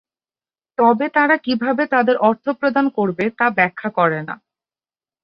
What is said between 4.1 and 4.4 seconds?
না।